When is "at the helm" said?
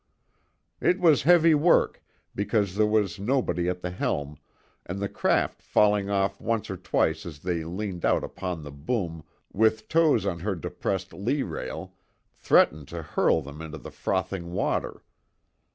3.69-4.39